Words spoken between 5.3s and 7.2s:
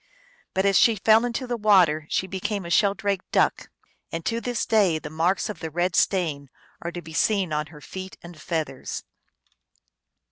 of the red stain are to be